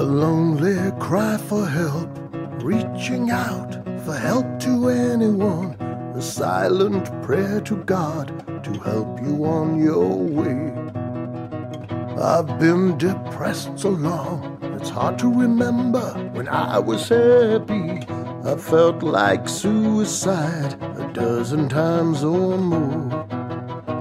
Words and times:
A 0.00 0.02
lonely 0.02 0.90
cry 0.98 1.36
for 1.36 1.66
help, 1.66 2.08
reaching 2.62 3.30
out 3.30 3.74
for 4.02 4.14
help 4.14 4.58
to 4.60 4.88
anyone. 4.88 5.74
A 6.16 6.22
silent 6.22 7.04
prayer 7.22 7.60
to 7.60 7.76
God 7.84 8.28
to 8.64 8.72
help 8.80 9.20
you 9.20 9.44
on 9.44 9.78
your 9.78 10.16
way. 10.16 10.72
I've 12.18 12.58
been 12.58 12.96
depressed 12.96 13.78
so 13.78 13.90
long, 13.90 14.58
it's 14.80 14.88
hard 14.88 15.18
to 15.18 15.28
remember 15.28 16.14
when 16.32 16.48
I 16.48 16.78
was 16.78 17.06
happy. 17.10 18.00
I 18.42 18.56
felt 18.56 19.02
like 19.02 19.50
suicide 19.50 20.82
a 20.96 21.10
dozen 21.12 21.68
times 21.68 22.24
or 22.24 22.56
more. 22.56 23.26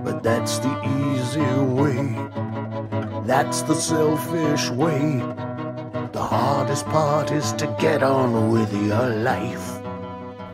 But 0.05 0.23
that's 0.23 0.59
the 0.59 0.73
easy 1.11 1.51
way, 1.75 2.15
that's 3.25 3.63
the 3.63 3.75
selfish 3.75 4.69
way. 4.69 5.21
Hardest 6.69 6.91
part 6.91 7.33
is 7.33 7.51
to 7.53 7.65
get 7.81 8.03
on 8.03 8.51
with 8.51 8.71
your 8.71 9.23
life. 9.23 9.81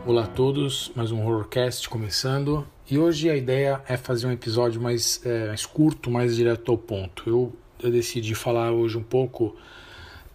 Olá 0.05 0.23
a 0.23 0.27
todos, 0.27 0.89
mais 0.95 1.11
um 1.11 1.21
Horrorcast 1.21 1.89
começando. 1.89 2.65
E 2.89 2.97
hoje 2.97 3.29
a 3.29 3.35
ideia 3.35 3.81
é 3.85 3.97
fazer 3.97 4.25
um 4.25 4.31
episódio 4.31 4.79
mais, 4.79 5.20
é, 5.25 5.47
mais 5.47 5.65
curto, 5.65 6.09
mais 6.09 6.37
direto 6.37 6.71
ao 6.71 6.77
ponto. 6.77 7.29
Eu, 7.29 7.53
eu 7.83 7.91
decidi 7.91 8.33
falar 8.33 8.71
hoje 8.71 8.97
um 8.97 9.03
pouco 9.03 9.57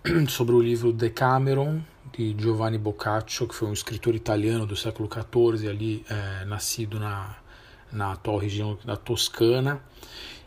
sobre 0.28 0.54
o 0.54 0.60
livro 0.60 0.92
Decameron, 0.92 1.80
de 2.12 2.36
Giovanni 2.38 2.76
Boccaccio, 2.76 3.48
que 3.48 3.54
foi 3.54 3.66
um 3.66 3.72
escritor 3.72 4.14
italiano 4.14 4.66
do 4.66 4.76
século 4.76 5.08
XIV, 5.08 5.66
ali 5.66 6.04
é, 6.10 6.44
nascido 6.44 7.00
na, 7.00 7.36
na 7.90 8.12
atual 8.12 8.36
região 8.36 8.76
da 8.84 8.98
Toscana. 8.98 9.80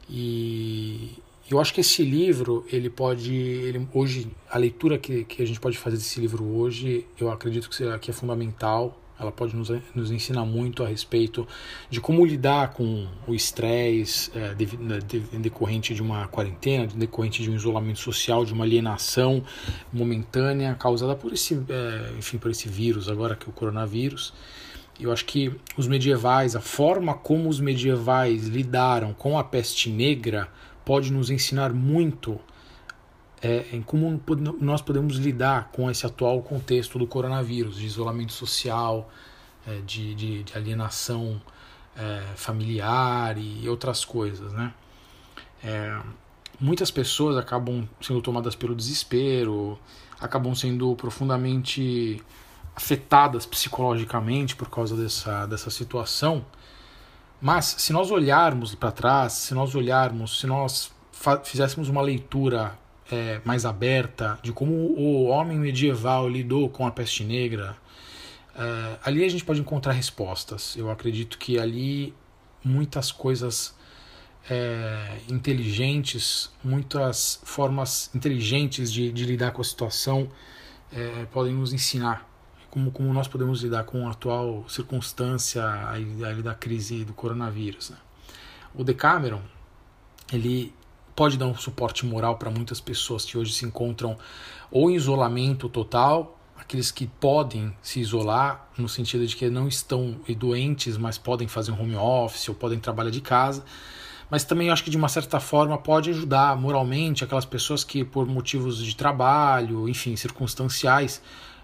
E 0.07 1.22
eu 1.49 1.59
acho 1.59 1.73
que 1.73 1.81
esse 1.81 2.03
livro, 2.03 2.65
ele 2.71 2.89
pode, 2.89 3.33
ele, 3.33 3.87
hoje, 3.93 4.31
a 4.49 4.57
leitura 4.57 4.97
que, 4.97 5.23
que 5.25 5.41
a 5.41 5.45
gente 5.45 5.59
pode 5.59 5.77
fazer 5.77 5.97
desse 5.97 6.19
livro 6.19 6.43
hoje, 6.43 7.05
eu 7.19 7.29
acredito 7.29 7.69
que, 7.69 7.75
será, 7.75 7.99
que 7.99 8.09
é 8.09 8.13
fundamental 8.13 8.99
ela 9.19 9.31
pode 9.31 9.55
nos, 9.55 9.69
nos 9.93 10.11
ensinar 10.11 10.45
muito 10.45 10.83
a 10.83 10.87
respeito 10.87 11.47
de 11.89 12.01
como 12.01 12.25
lidar 12.25 12.73
com 12.73 13.07
o 13.27 13.33
estresse 13.33 14.31
é, 14.35 14.53
de, 14.53 14.65
de, 14.65 15.19
decorrente 15.37 15.93
de 15.93 16.01
uma 16.01 16.27
quarentena, 16.27 16.87
decorrente 16.87 17.41
de 17.41 17.49
um 17.49 17.55
isolamento 17.55 17.99
social, 17.99 18.45
de 18.45 18.53
uma 18.53 18.63
alienação 18.63 19.43
momentânea 19.91 20.75
causada 20.75 21.15
por 21.15 21.31
esse, 21.31 21.55
é, 21.69 22.13
enfim, 22.17 22.37
por 22.37 22.51
esse 22.51 22.67
vírus, 22.67 23.09
agora 23.09 23.35
que 23.35 23.45
é 23.45 23.49
o 23.49 23.53
coronavírus. 23.53 24.33
Eu 24.99 25.11
acho 25.11 25.25
que 25.25 25.51
os 25.75 25.87
medievais, 25.87 26.55
a 26.55 26.61
forma 26.61 27.13
como 27.13 27.49
os 27.49 27.59
medievais 27.59 28.47
lidaram 28.47 29.13
com 29.13 29.39
a 29.39 29.43
peste 29.43 29.89
negra 29.89 30.47
pode 30.85 31.11
nos 31.11 31.29
ensinar 31.29 31.73
muito 31.73 32.39
é, 33.41 33.65
em 33.73 33.81
como 33.81 34.21
nós 34.61 34.81
podemos 34.81 35.17
lidar 35.17 35.69
com 35.73 35.91
esse 35.91 36.05
atual 36.05 36.41
contexto 36.41 36.97
do 36.97 37.05
coronavírus, 37.05 37.75
de 37.75 37.85
isolamento 37.85 38.31
social, 38.31 39.11
é, 39.67 39.79
de, 39.85 40.15
de, 40.15 40.43
de, 40.43 40.57
alienação 40.57 41.41
é, 41.95 42.23
familiar 42.35 43.37
e 43.37 43.67
outras 43.67 44.05
coisas, 44.05 44.53
né? 44.53 44.73
É, 45.61 45.99
muitas 46.59 46.89
pessoas 46.89 47.35
acabam 47.35 47.87
sendo 48.01 48.21
tomadas 48.21 48.55
pelo 48.55 48.73
desespero, 48.73 49.77
acabam 50.19 50.55
sendo 50.55 50.95
profundamente 50.95 52.21
afetadas 52.75 53.45
psicologicamente 53.45 54.55
por 54.55 54.69
causa 54.69 54.95
dessa, 54.95 55.45
dessa 55.45 55.69
situação. 55.69 56.45
Mas 57.43 57.75
se 57.77 57.91
nós 57.91 58.09
olharmos 58.09 58.73
para 58.73 58.89
trás, 58.89 59.33
se 59.33 59.53
nós 59.53 59.75
olharmos, 59.75 60.39
se 60.39 60.47
nós 60.47 60.93
fizéssemos 61.43 61.89
uma 61.89 62.01
leitura 62.01 62.79
é, 63.11 63.41
mais 63.43 63.65
aberta 63.65 64.39
de 64.41 64.53
como 64.53 64.71
o 64.71 65.25
homem 65.25 65.59
medieval 65.59 66.29
lidou 66.29 66.69
com 66.69 66.87
a 66.87 66.91
peste 66.91 67.25
negra, 67.25 67.75
é, 68.55 68.97
ali 69.03 69.25
a 69.25 69.27
gente 69.27 69.43
pode 69.43 69.59
encontrar 69.59 69.91
respostas. 69.91 70.77
Eu 70.77 70.89
acredito 70.89 71.37
que 71.37 71.59
ali 71.59 72.13
muitas 72.63 73.11
coisas 73.11 73.75
é, 74.49 75.17
inteligentes, 75.27 76.49
muitas 76.63 77.41
formas 77.43 78.09
inteligentes 78.15 78.89
de, 78.89 79.11
de 79.11 79.25
lidar 79.25 79.51
com 79.51 79.59
a 79.59 79.65
situação 79.65 80.29
é, 80.93 81.25
podem 81.25 81.53
nos 81.53 81.73
ensinar 81.73 82.25
como, 82.73 82.89
como 82.89 83.13
nós 83.13 83.27
podemos 83.27 83.61
lidar 83.61 83.83
com 83.83 84.07
a 84.07 84.11
atual 84.11 84.65
circunstância 84.67 85.63
aí, 85.91 86.03
da 86.41 86.55
crise 86.55 87.05
do 87.05 87.13
coronavírus. 87.13 87.91
Né? 87.91 87.97
O 88.73 88.83
Decameron, 88.83 89.41
ele 90.31 90.73
pode 91.15 91.37
dar 91.37 91.45
um 91.45 91.55
suporte 91.55 92.03
moral 92.03 92.37
para 92.37 92.49
muitas 92.49 92.81
pessoas 92.81 93.25
que 93.25 93.37
hoje 93.37 93.53
se 93.53 93.63
encontram 93.63 94.17
ou 94.71 94.89
em 94.89 94.95
isolamento 94.95 95.69
total, 95.69 96.39
aqueles 96.57 96.89
que 96.89 97.05
podem 97.05 97.77
se 97.79 97.99
isolar 97.99 98.67
no 98.75 98.89
sentido 98.89 99.27
de 99.27 99.35
que 99.35 99.51
não 99.51 99.67
estão 99.67 100.19
doentes, 100.35 100.97
mas 100.97 101.15
podem 101.15 101.47
fazer 101.47 101.71
um 101.71 101.79
home 101.79 101.95
office 101.95 102.49
ou 102.49 102.55
podem 102.55 102.79
trabalhar 102.79 103.11
de 103.11 103.21
casa. 103.21 103.63
Mas 104.31 104.43
também 104.43 104.71
acho 104.71 104.83
que 104.83 104.89
de 104.89 104.97
uma 104.97 105.09
certa 105.09 105.39
forma 105.39 105.77
pode 105.77 106.09
ajudar 106.09 106.57
moralmente 106.57 107.23
aquelas 107.23 107.45
pessoas 107.45 107.83
que 107.83 108.03
por 108.03 108.25
motivos 108.25 108.83
de 108.83 108.95
trabalho, 108.95 109.87
enfim, 109.87 110.15
circunstanciais, 110.15 111.21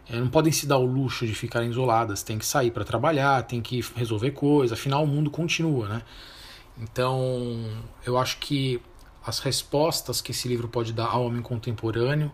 não 0.09 0.29
podem 0.29 0.51
se 0.51 0.65
dar 0.65 0.77
o 0.77 0.85
luxo 0.85 1.25
de 1.27 1.35
ficarem 1.35 1.69
isoladas, 1.69 2.23
tem 2.23 2.37
que 2.37 2.45
sair 2.45 2.71
para 2.71 2.83
trabalhar, 2.83 3.43
tem 3.43 3.61
que 3.61 3.81
resolver 3.95 4.31
coisas, 4.31 4.77
afinal 4.77 5.03
o 5.03 5.07
mundo 5.07 5.29
continua, 5.29 5.87
né? 5.87 6.01
Então, 6.77 7.63
eu 8.05 8.17
acho 8.17 8.37
que 8.37 8.81
as 9.25 9.39
respostas 9.39 10.21
que 10.21 10.31
esse 10.31 10.47
livro 10.47 10.67
pode 10.67 10.93
dar 10.93 11.07
ao 11.07 11.25
homem 11.25 11.41
contemporâneo 11.41 12.31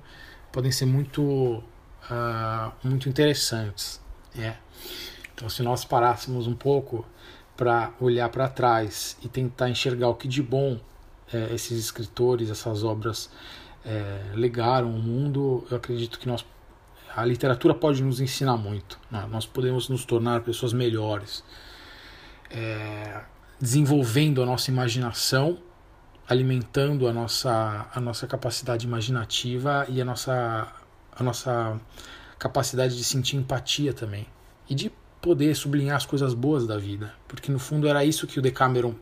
podem 0.51 0.71
ser 0.71 0.85
muito, 0.85 1.21
uh, 1.21 2.71
muito 2.83 3.09
interessantes. 3.09 3.99
É. 4.37 4.55
Então, 5.33 5.49
se 5.49 5.63
nós 5.63 5.83
parássemos 5.83 6.47
um 6.47 6.55
pouco 6.55 7.05
para 7.57 7.91
olhar 7.99 8.29
para 8.29 8.47
trás 8.47 9.17
e 9.21 9.27
tentar 9.27 9.69
enxergar 9.69 10.09
o 10.09 10.15
que 10.15 10.27
de 10.27 10.41
bom 10.41 10.79
é, 11.33 11.53
esses 11.53 11.77
escritores, 11.79 12.49
essas 12.49 12.83
obras 12.83 13.29
é, 13.83 14.31
legaram 14.33 14.87
ao 14.87 14.97
mundo, 14.97 15.65
eu 15.69 15.77
acredito 15.77 16.19
que 16.19 16.27
nós, 16.27 16.45
a 17.15 17.25
literatura 17.25 17.73
pode 17.73 18.03
nos 18.03 18.19
ensinar 18.19 18.57
muito. 18.57 18.99
Né? 19.09 19.27
Nós 19.31 19.45
podemos 19.45 19.89
nos 19.89 20.05
tornar 20.05 20.41
pessoas 20.41 20.73
melhores, 20.73 21.43
é, 22.49 23.21
desenvolvendo 23.59 24.43
a 24.43 24.45
nossa 24.45 24.69
imaginação 24.69 25.59
alimentando 26.27 27.07
a 27.07 27.13
nossa, 27.13 27.87
a 27.93 27.99
nossa 27.99 28.25
capacidade 28.27 28.85
imaginativa 28.85 29.85
e 29.87 30.01
a 30.01 30.05
nossa, 30.05 30.67
a 31.11 31.23
nossa 31.23 31.79
capacidade 32.39 32.97
de 32.97 33.03
sentir 33.03 33.37
empatia 33.37 33.93
também. 33.93 34.25
E 34.67 34.73
de 34.73 34.91
poder 35.25 35.55
sublinhar 35.55 35.97
as 35.97 36.05
coisas 36.05 36.35
boas 36.35 36.67
da 36.67 36.77
vida. 36.77 37.11
Porque 37.27 37.51
no 37.51 37.57
fundo 37.57 37.87
era 37.87 38.05
isso 38.05 38.27
que 38.27 38.37
o 38.37 38.43
Decameron 38.43 38.93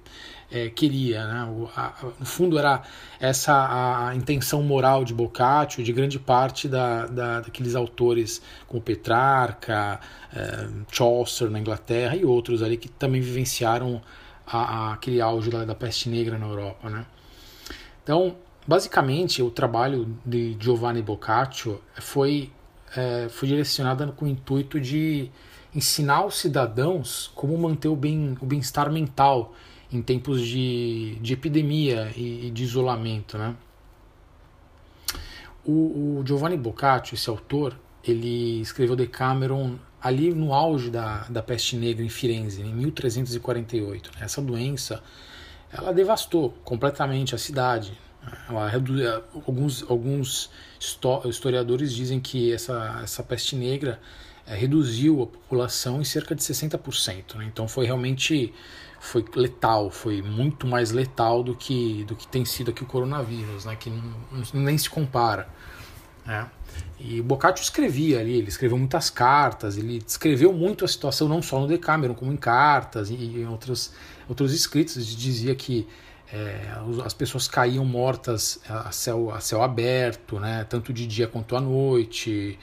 é, 0.49 0.69
queria. 0.69 1.27
Né? 1.27 1.43
O, 1.51 1.69
a, 1.75 1.93
no 2.17 2.25
fundo 2.25 2.57
era 2.57 2.81
essa 3.19 3.51
a, 3.51 4.07
a, 4.07 4.15
intenção 4.15 4.63
moral 4.63 5.03
de 5.03 5.13
Boccaccio, 5.13 5.83
de 5.83 5.91
grande 5.91 6.17
parte 6.17 6.69
da, 6.69 7.07
da, 7.07 7.41
daqueles 7.41 7.75
autores 7.75 8.41
como 8.65 8.81
Petrarca, 8.81 9.99
é, 10.33 10.69
Chaucer 10.89 11.49
na 11.49 11.59
Inglaterra 11.59 12.15
e 12.15 12.23
outros 12.23 12.63
ali 12.63 12.77
que 12.77 12.87
também 12.87 13.19
vivenciaram 13.19 14.01
a, 14.47 14.57
a, 14.57 14.93
aquele 14.93 15.19
auge 15.19 15.49
da, 15.49 15.65
da, 15.65 15.75
peste 15.75 16.07
negra 16.07 16.37
na 16.37 16.47
Europa, 16.47 16.89
né? 16.89 17.05
Então, 18.01 18.37
basicamente, 18.65 19.41
o 19.41 19.51
trabalho 19.51 20.17
de 20.25 20.55
Giovanni 20.57 21.01
Boccaccio 21.01 21.81
foi, 21.95 22.49
é, 22.95 23.27
foi 23.29 23.49
direcionado 23.49 24.13
com 24.13 24.23
o 24.23 24.27
intuito 24.27 24.79
de 24.79 25.29
ensinar 25.75 26.25
os 26.25 26.35
cidadãos 26.35 27.31
como 27.35 27.57
manter 27.57 27.87
o 27.87 27.95
bem 27.95 28.37
bem-estar 28.41 28.91
mental 28.91 29.53
em 29.91 30.01
tempos 30.01 30.41
de, 30.41 31.17
de 31.21 31.33
epidemia 31.33 32.11
e, 32.15 32.47
e 32.47 32.51
de 32.51 32.63
isolamento, 32.63 33.37
né? 33.37 33.55
O, 35.65 36.19
o 36.19 36.23
Giovanni 36.25 36.57
Boccaccio, 36.57 37.15
esse 37.15 37.29
autor, 37.29 37.77
ele 38.03 38.59
escreveu 38.59 38.95
Decameron 38.95 39.77
ali 40.01 40.33
no 40.33 40.53
auge 40.53 40.89
da, 40.89 41.19
da 41.29 41.41
peste 41.41 41.77
negra 41.77 42.03
em 42.03 42.09
Firenze, 42.09 42.61
em 42.61 42.73
1348. 42.73 44.11
Né? 44.15 44.25
Essa 44.25 44.41
doença 44.41 45.01
ela 45.71 45.93
devastou 45.93 46.51
completamente 46.65 47.33
a 47.33 47.37
cidade. 47.37 47.97
Ela 48.49 48.71
alguns, 49.45 49.89
alguns 49.89 50.49
historiadores 51.25 51.93
dizem 51.93 52.19
que 52.19 52.51
essa, 52.51 52.99
essa 53.01 53.23
peste 53.23 53.55
negra 53.55 53.99
é, 54.47 54.55
reduziu 54.55 55.23
a 55.23 55.27
população 55.27 56.01
em 56.01 56.03
cerca 56.03 56.35
de 56.35 56.41
60%. 56.41 57.35
Né? 57.35 57.45
Então 57.45 57.67
foi 57.67 57.85
realmente 57.85 58.53
foi 58.99 59.25
letal, 59.35 59.91
foi 59.91 60.21
muito 60.21 60.65
mais 60.65 60.91
letal 60.91 61.43
do 61.43 61.53
que, 61.53 62.05
do 62.05 62.15
que 62.15 62.25
tem 62.25 62.45
sido 62.45 62.71
aqui 62.71 62.83
o 62.83 62.85
coronavírus, 62.85 63.65
né? 63.65 63.75
que 63.75 63.91
nem 64.53 64.77
se 64.77 64.89
compara. 64.89 65.49
Né? 66.25 66.49
E 66.97 67.21
Boccaccio 67.21 67.63
escrevia 67.63 68.21
ali, 68.21 68.37
ele 68.37 68.47
escreveu 68.47 68.77
muitas 68.77 69.09
cartas, 69.09 69.77
ele 69.77 69.99
descreveu 69.99 70.53
muito 70.53 70.85
a 70.85 70.87
situação 70.87 71.27
não 71.27 71.41
só 71.41 71.59
no 71.59 71.67
Decameron, 71.67 72.13
como 72.13 72.31
em 72.31 72.37
cartas 72.37 73.09
e 73.09 73.13
em 73.13 73.45
outros, 73.45 73.91
outros 74.27 74.53
escritos. 74.53 74.95
Ele 74.95 75.05
dizia 75.05 75.53
que 75.53 75.85
é, 76.31 76.71
as 77.05 77.13
pessoas 77.13 77.45
caíam 77.47 77.83
mortas 77.83 78.61
a 78.67 78.91
céu, 78.91 79.31
a 79.31 79.41
céu 79.41 79.61
aberto, 79.61 80.39
né? 80.39 80.65
tanto 80.69 80.93
de 80.93 81.05
dia 81.05 81.27
quanto 81.27 81.57
à 81.57 81.61
noite, 81.61 82.57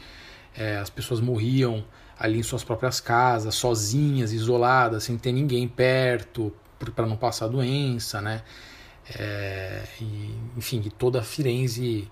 é, 0.61 0.77
as 0.77 0.91
pessoas 0.91 1.21
morriam 1.21 1.83
ali 2.19 2.39
em 2.39 2.43
suas 2.43 2.63
próprias 2.63 3.01
casas, 3.01 3.55
sozinhas, 3.55 4.31
isoladas, 4.31 5.05
sem 5.05 5.17
ter 5.17 5.33
ninguém 5.33 5.67
perto, 5.67 6.53
para 6.95 7.07
não 7.07 7.17
passar 7.17 7.49
doença, 7.49 8.21
né? 8.21 8.43
É, 9.19 9.83
e, 9.99 10.35
enfim, 10.59 10.83
toda 10.99 11.21
a 11.21 11.23
Firenze 11.23 12.11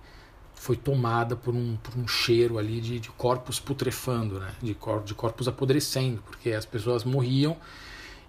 foi 0.55 0.77
tomada 0.77 1.37
por 1.37 1.55
um, 1.55 1.77
por 1.77 1.95
um 1.97 2.09
cheiro 2.09 2.57
ali 2.57 2.81
de, 2.81 2.99
de 2.99 3.11
corpos 3.11 3.61
putrefando, 3.61 4.41
né? 4.41 4.51
de, 4.63 4.75
cor, 4.75 5.05
de 5.05 5.15
corpos 5.15 5.47
apodrecendo, 5.47 6.23
porque 6.23 6.53
as 6.53 6.65
pessoas 6.65 7.05
morriam 7.05 7.55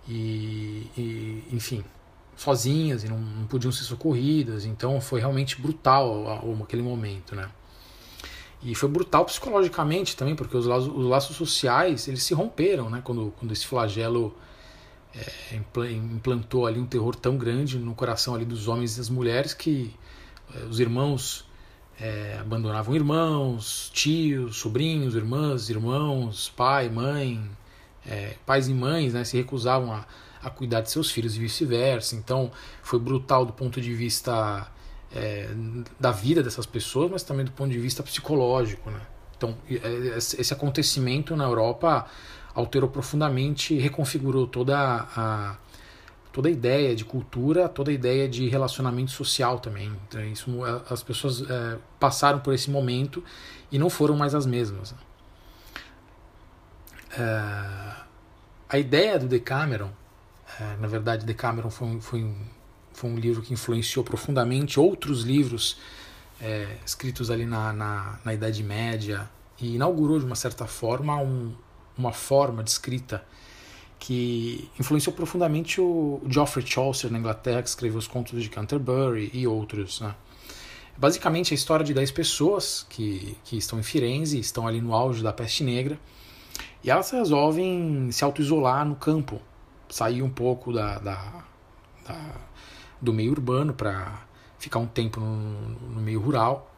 e, 0.08 0.86
e 0.98 1.44
enfim, 1.52 1.84
sozinhas 2.36 3.06
e 3.06 3.08
não, 3.08 3.18
não, 3.18 3.48
podiam 3.48 3.72
ser 3.72 3.86
socorridas, 3.86 4.66
então 4.66 5.00
foi 5.00 5.22
realmente 5.22 5.60
brutal 5.60 6.62
aquele 6.62 6.84
momento, 6.84 7.36
né? 7.36 7.50
E 8.62 8.76
foi 8.76 8.90
brutal 8.90 9.24
psicologicamente 9.26 10.18
também, 10.18 10.36
porque 10.36 10.56
os 10.56 10.66
laços, 10.66 10.90
os 10.94 11.06
laços 11.06 11.36
sociais 11.36 12.08
eles 12.08 12.24
se 12.24 12.34
romperam, 12.34 12.90
né? 12.90 13.02
Quando, 13.04 13.34
quando 13.40 13.52
esse 13.52 13.66
flagelo 13.66 14.36
é, 15.16 15.56
implantou 15.56 16.68
ali 16.68 16.80
um 16.80 16.86
terror 16.86 17.16
tão 17.16 17.38
grande 17.38 17.80
no 17.80 17.96
coração 17.96 18.36
ali 18.36 18.46
dos 18.46 18.68
homens 18.68 18.96
e 18.96 18.98
das 18.98 19.10
mulheres 19.10 19.54
que 19.54 19.94
é, 20.54 20.66
os 20.66 20.80
irmãos 20.80 21.46
é, 22.00 22.38
abandonavam 22.40 22.96
irmãos, 22.96 23.90
tios, 23.94 24.58
sobrinhos, 24.58 25.16
irmãs, 25.16 25.70
irmãos, 25.70 26.50
pai, 26.50 26.90
mãe, 26.90 27.42
é, 28.06 28.36
pais 28.46 28.68
e 28.68 28.74
mães, 28.74 29.14
né? 29.14 29.24
Se 29.24 29.38
recusavam 29.38 29.94
a, 29.94 30.06
a 30.42 30.50
cuidar 30.50 30.82
de 30.82 30.92
seus 30.92 31.10
filhos 31.10 31.36
e 31.38 31.40
vice-versa. 31.40 32.16
Então 32.16 32.52
foi 32.84 33.00
brutal 33.00 33.46
do 33.46 33.54
ponto 33.54 33.80
de 33.80 33.94
vista 33.94 34.70
é, 35.16 35.50
da 36.00 36.12
vida 36.12 36.44
dessas 36.44 36.66
pessoas, 36.66 37.10
mas 37.12 37.24
também 37.24 37.46
do 37.46 37.52
ponto 37.52 37.72
de 37.72 37.80
vista 37.80 38.04
psicológico. 38.04 38.90
Né? 38.90 39.02
Então, 39.38 39.58
é, 39.70 40.18
esse 40.18 40.54
acontecimento 40.54 41.36
na 41.36 41.46
Europa 41.46 42.06
alterou 42.54 42.90
profundamente, 42.90 43.78
reconfigurou 43.78 44.46
toda 44.48 44.78
a, 45.16 45.58
toda 46.32 46.50
a 46.50 46.52
ideia 46.52 46.96
de 46.96 47.06
cultura, 47.06 47.70
toda 47.70 47.92
a 47.92 47.94
ideia 47.94 48.28
de 48.28 48.48
relacionamento 48.48 49.12
social 49.12 49.60
também. 49.60 49.92
Então, 50.08 50.24
isso, 50.26 50.50
as 50.90 51.02
pessoas 51.02 51.42
é, 51.50 51.78
passaram 52.00 52.40
por 52.40 52.54
esse 52.54 52.70
momento 52.70 53.24
e 53.72 53.80
não 53.80 53.90
foram 53.90 54.16
mais 54.16 54.36
as 54.36 54.46
mesmas. 54.46 54.92
Né? 54.92 54.98
É, 57.18 58.10
a 58.70 58.78
ideia 58.78 59.18
do 59.18 59.28
Decameron, 59.28 59.90
é, 60.60 60.78
na 60.78 60.88
verdade, 60.88 61.26
Decameron 61.26 61.70
foi, 61.70 62.00
foi 62.02 62.24
um 62.24 62.59
foi 63.00 63.10
um 63.10 63.16
livro 63.16 63.42
que 63.42 63.54
influenciou 63.54 64.04
profundamente 64.04 64.78
outros 64.78 65.24
livros 65.24 65.78
é, 66.42 66.68
escritos 66.86 67.32
ali 67.32 67.46
na, 67.46 67.72
na, 67.72 68.20
na, 68.26 68.34
Idade 68.34 68.62
Média 68.62 69.30
e 69.58 69.76
inaugurou 69.76 70.20
de 70.20 70.26
uma 70.26 70.36
certa 70.36 70.66
forma 70.66 71.16
um, 71.16 71.54
uma 71.98 72.12
forma 72.12 72.62
de 72.62 72.72
escrita 72.72 73.24
que 73.98 74.70
influenciou 74.78 75.16
profundamente 75.16 75.80
o 75.80 76.22
Geoffrey 76.28 76.66
Chaucer 76.68 77.10
na 77.10 77.20
Inglaterra, 77.20 77.62
que 77.62 77.70
escreveu 77.70 78.00
os 78.00 78.08
contos 78.08 78.42
de 78.44 78.50
Canterbury 78.50 79.30
e 79.34 79.48
outros. 79.48 80.02
Né? 80.02 80.14
Basicamente, 80.98 81.54
a 81.54 81.56
história 81.56 81.86
de 81.86 81.94
10 81.94 82.12
pessoas 82.12 82.86
que, 82.90 83.38
que 83.46 83.58
estão 83.58 83.80
em 83.80 83.84
Firenze, 83.84 84.38
estão 84.38 84.68
ali 84.68 84.82
no 84.82 84.94
auge 84.94 85.24
da 85.24 85.32
peste 85.32 85.64
negra, 85.64 85.98
e 86.84 86.92
elas 86.92 87.10
resolvem 87.12 88.12
se 88.12 88.26
auto-isolar 88.26 88.86
no 88.86 88.96
campo, 88.96 89.42
sair 89.90 90.22
um 90.22 90.30
pouco 90.30 90.74
da, 90.74 90.98
da, 91.00 91.44
da 92.06 92.50
do 93.02 93.14
meio 93.14 93.32
urbano 93.32 93.74
para 93.74 94.24
ficar 94.58 94.80
um 94.80 94.88
tempo 94.88 95.20
no, 95.20 95.36
no, 95.36 96.02
meio 96.02 96.20
rural 96.20 96.74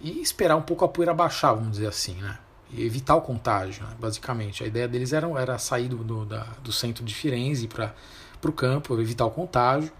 e 0.00 0.20
esperar 0.20 0.56
um 0.56 0.62
pouco 0.62 0.84
a 0.84 0.88
poeira 0.88 1.14
baixar, 1.14 1.54
vamos 1.54 1.72
dizer 1.72 1.86
assim, 1.86 2.14
né? 2.14 2.38
E 2.70 2.84
evitar 2.84 3.14
o 3.14 3.20
contágio, 3.20 3.84
né? 3.84 3.94
basicamente. 3.98 4.64
A 4.64 4.66
ideia 4.66 4.88
deles 4.88 5.12
era, 5.12 5.28
era 5.40 5.58
sair 5.58 5.88
do, 5.88 5.98
do, 5.98 6.24
da, 6.24 6.44
do 6.62 6.72
centro 6.72 7.04
de 7.04 7.14
Firenze 7.14 7.68
para 7.68 7.94
o 8.44 8.52
campo, 8.52 8.98
evitar 9.00 9.24
o 9.26 9.30
contágio. 9.30 9.92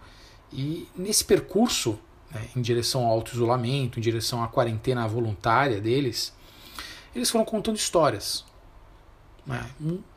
E 0.53 0.89
nesse 0.97 1.25
percurso, 1.25 1.99
né, 2.31 2.49
em 2.57 2.61
direção 2.61 3.05
ao 3.05 3.13
auto-isolamento, 3.13 3.99
em 3.99 4.03
direção 4.03 4.43
à 4.43 4.49
quarentena 4.49 5.07
voluntária 5.07 5.81
deles, 5.81 6.33
eles 7.15 7.31
foram 7.31 7.45
contando 7.45 7.77
histórias. 7.77 8.45
Né? 9.47 9.65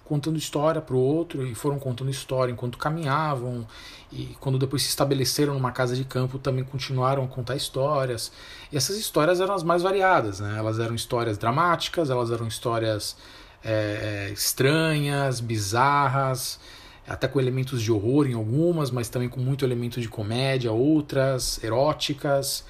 Contando 0.07 0.38
história 0.38 0.81
para 0.81 0.95
o 0.95 1.00
outro 1.00 1.45
e 1.45 1.54
foram 1.54 1.77
contando 1.77 2.09
história 2.09 2.51
enquanto 2.51 2.77
caminhavam 2.77 3.68
e 4.09 4.38
quando 4.39 4.57
depois 4.57 4.83
se 4.83 4.89
estabeleceram 4.89 5.54
numa 5.54 5.71
casa 5.71 5.98
de 5.98 6.06
campo 6.06 6.39
também 6.39 6.63
continuaram 6.63 7.25
a 7.25 7.27
contar 7.27 7.57
histórias. 7.57 8.31
E 8.71 8.77
essas 8.77 8.95
histórias 8.98 9.42
eram 9.42 9.54
as 9.54 9.63
mais 9.63 9.81
variadas 9.81 10.39
né? 10.39 10.57
Elas 10.57 10.80
eram 10.80 10.95
histórias 10.95 11.38
dramáticas 11.38 12.09
elas 12.09 12.31
eram 12.31 12.48
histórias 12.48 13.18
é, 13.63 14.30
estranhas 14.33 15.42
bizarras 15.42 16.57
até 17.06 17.27
com 17.27 17.39
elementos 17.39 17.81
de 17.81 17.92
horror 17.92 18.27
em 18.27 18.33
algumas 18.33 18.89
mas 18.89 19.10
também 19.10 19.27
com 19.27 19.42
muito 19.42 19.65
elemento 19.65 20.00
de 20.00 20.07
comédia 20.07 20.71
outras 20.71 21.62
eróticas. 21.62 22.63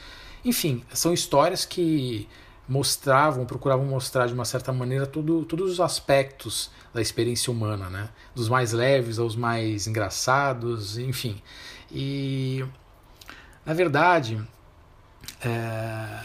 Enfim 0.43 0.83
são 0.91 1.13
histórias 1.13 1.65
que 1.65 2.27
mostravam, 2.67 3.45
procuravam 3.45 3.85
mostrar 3.85 4.27
de 4.27 4.33
uma 4.33 4.45
certa 4.45 4.73
maneira 4.73 5.05
tudo, 5.05 5.45
todos 5.45 5.71
os 5.71 5.79
aspectos 5.79 6.69
da 6.93 7.01
experiência 7.01 7.51
humana, 7.51 7.89
né? 7.89 8.09
Dos 8.35 8.49
mais 8.49 8.73
leves 8.73 9.19
aos 9.19 9.35
mais 9.35 9.87
engraçados, 9.87 10.97
enfim. 10.97 11.41
E 11.91 12.65
na 13.65 13.73
verdade, 13.73 14.41
é, 15.43 16.19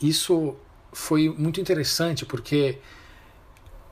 isso 0.00 0.56
foi 0.92 1.28
muito 1.28 1.60
interessante 1.60 2.24
porque 2.24 2.78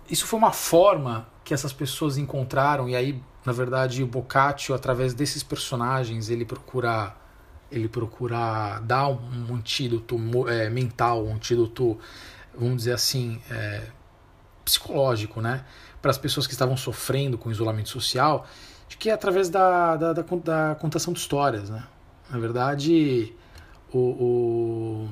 isso 0.08 0.26
foi 0.26 0.38
uma 0.38 0.52
forma 0.52 1.26
que 1.44 1.52
essas 1.52 1.72
pessoas 1.72 2.16
encontraram 2.16 2.88
e 2.88 2.94
aí, 2.94 3.20
na 3.44 3.52
verdade, 3.52 4.02
o 4.02 4.06
Boccaccio 4.06 4.74
através 4.74 5.14
desses 5.14 5.42
personagens 5.42 6.30
ele 6.30 6.44
procura 6.44 7.16
ele 7.72 7.88
procura 7.88 8.78
dar 8.80 9.08
um 9.08 9.54
antídoto 9.54 10.16
é, 10.48 10.68
mental, 10.68 11.24
um 11.24 11.34
antídoto, 11.34 11.98
vamos 12.54 12.76
dizer 12.78 12.92
assim, 12.92 13.40
é, 13.50 13.86
psicológico, 14.64 15.40
né, 15.40 15.64
para 16.00 16.10
as 16.10 16.18
pessoas 16.18 16.46
que 16.46 16.52
estavam 16.52 16.76
sofrendo 16.76 17.38
com 17.38 17.50
isolamento 17.50 17.88
social, 17.88 18.46
de 18.88 18.96
que 18.96 19.08
é 19.08 19.12
através 19.12 19.48
da, 19.48 19.96
da, 19.96 20.12
da, 20.12 20.22
da 20.22 20.74
contação 20.74 21.12
de 21.12 21.18
histórias, 21.18 21.70
né. 21.70 21.82
Na 22.30 22.38
verdade, 22.38 23.34
o, 23.92 23.98
o, 23.98 25.08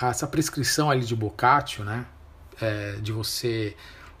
essa 0.00 0.26
prescrição 0.26 0.90
ali 0.90 1.04
de 1.04 1.14
Boccaccio, 1.14 1.84
né, 1.84 2.06
é, 2.60 2.96
de 2.96 3.12
você 3.12 3.76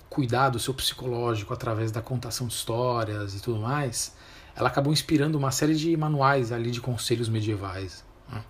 cuidar 0.08 0.50
do 0.50 0.58
seu 0.58 0.72
psicológico 0.72 1.52
através 1.52 1.90
da 1.90 2.00
contação 2.00 2.46
de 2.46 2.54
histórias 2.54 3.34
e 3.34 3.42
tudo 3.42 3.58
mais, 3.58 4.14
ela 4.56 4.68
acabou 4.68 4.92
inspirando 4.92 5.36
uma 5.36 5.50
série 5.50 5.74
de 5.74 5.96
manuais 5.96 6.52
ali 6.52 6.70
de 6.70 6.80
conselhos 6.80 7.28
medievais. 7.28 8.04
Né? 8.30 8.42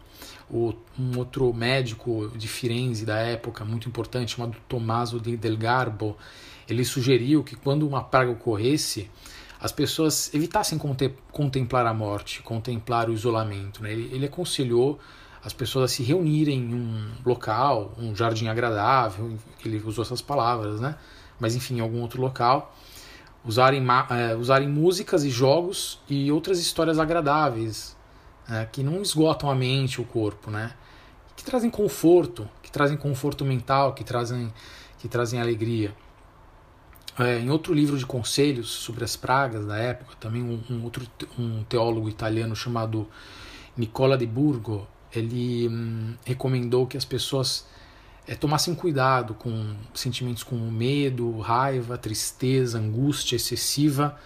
Um 0.51 1.19
outro 1.19 1.53
médico 1.53 2.31
de 2.37 2.47
Firenze 2.47 3.05
da 3.05 3.17
época, 3.17 3.65
muito 3.65 3.89
importante, 3.89 4.37
chamado 4.37 4.57
Tommaso 4.69 5.19
del 5.19 5.57
Garbo, 5.57 6.17
ele 6.69 6.85
sugeriu 6.85 7.43
que 7.43 7.57
quando 7.57 7.87
uma 7.87 8.03
praga 8.03 8.31
ocorresse, 8.31 9.11
as 9.61 9.73
pessoas 9.73 10.33
evitassem 10.35 10.79
contemplar 11.33 11.87
a 11.87 11.95
morte, 11.95 12.43
contemplar 12.43 13.09
o 13.09 13.15
isolamento. 13.15 13.83
Né? 13.83 13.93
Ele, 13.93 14.11
ele 14.13 14.27
aconselhou 14.27 14.99
as 15.43 15.53
pessoas 15.53 15.91
a 15.91 15.95
se 15.95 16.03
reunirem 16.03 16.59
em 16.59 16.75
um 16.75 17.11
local, 17.25 17.95
um 17.99 18.15
jardim 18.15 18.49
agradável, 18.49 19.37
ele 19.65 19.83
usou 19.85 20.03
essas 20.03 20.23
palavras, 20.23 20.81
né? 20.81 20.97
mas 21.39 21.55
enfim, 21.55 21.77
em 21.77 21.81
algum 21.81 22.01
outro 22.01 22.21
local, 22.21 22.75
usarem, 23.45 23.85
é, 24.11 24.35
usarem 24.35 24.69
músicas 24.69 25.25
e 25.25 25.31
jogos 25.31 26.01
e 26.09 26.33
outras 26.33 26.59
histórias 26.59 26.99
agradáveis, 26.99 27.97
né, 28.49 28.69
que 28.71 28.83
não 28.83 29.03
esgotam 29.03 29.51
a 29.51 29.55
mente, 29.55 30.01
o 30.01 30.05
corpo, 30.05 30.51
né, 30.51 30.73
que 31.37 31.45
trazem 31.45 31.71
conforto, 31.71 32.49
que 32.63 32.71
trazem 32.71 32.97
conforto 32.97 33.45
mental, 33.45 33.95
que 33.95 34.05
trazem, 34.05 34.53
que 34.99 35.09
trazem 35.09 35.41
alegria. 35.41 35.95
É, 37.19 37.39
em 37.39 37.49
outro 37.49 37.73
livro 37.73 37.97
de 37.97 38.05
conselhos 38.05 38.71
sobre 38.71 39.05
as 39.05 39.15
pragas 39.15 39.65
da 39.65 39.77
época, 39.77 40.17
também 40.19 40.43
um, 40.43 40.61
um 40.69 40.83
outro 40.83 41.07
um 41.39 41.63
teólogo 41.65 42.09
italiano 42.09 42.57
chamado 42.57 43.09
Nicola 43.77 44.19
de 44.19 44.27
Burgo, 44.27 44.87
ele 45.15 45.69
hum, 45.69 46.15
recomendou 46.25 46.87
que 46.87 46.97
as 46.97 47.05
pessoas 47.05 47.67
é, 48.27 48.35
tomassem 48.35 48.75
cuidado 48.75 49.35
com 49.35 49.75
sentimentos 49.93 50.43
como 50.43 50.71
medo, 50.71 51.39
raiva, 51.39 51.99
tristeza, 51.99 52.79
angústia 52.79 53.37
excessiva, 53.37 54.19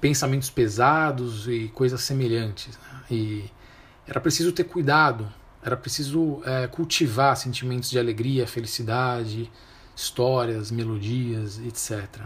pensamentos 0.00 0.50
pesados 0.50 1.46
e 1.48 1.68
coisas 1.74 2.00
semelhantes. 2.02 2.76
Né? 2.76 3.02
E 3.10 3.44
era 4.06 4.20
preciso 4.20 4.52
ter 4.52 4.64
cuidado, 4.64 5.28
era 5.62 5.76
preciso 5.76 6.42
é, 6.44 6.66
cultivar 6.66 7.36
sentimentos 7.36 7.90
de 7.90 7.98
alegria, 7.98 8.46
felicidade, 8.46 9.50
histórias, 9.94 10.70
melodias, 10.70 11.58
etc. 11.58 12.20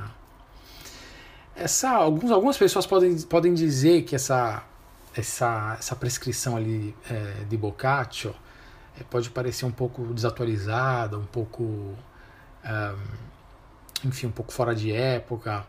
Essa, 1.54 1.90
alguns, 1.90 2.30
algumas 2.30 2.56
pessoas 2.56 2.86
podem, 2.86 3.20
podem 3.22 3.52
dizer 3.52 4.02
que 4.02 4.16
essa, 4.16 4.62
essa, 5.14 5.76
essa 5.78 5.94
prescrição 5.94 6.56
ali 6.56 6.94
é, 7.08 7.44
de 7.48 7.56
Boccaccio 7.56 8.34
pode 9.10 9.30
parecer 9.30 9.64
um 9.64 9.70
pouco 9.70 10.04
desatualizada, 10.12 11.18
um 11.18 11.24
pouco, 11.24 11.94
é, 12.64 12.94
enfim, 14.04 14.26
um 14.26 14.30
pouco 14.32 14.52
fora 14.52 14.74
de 14.74 14.92
época. 14.92 15.64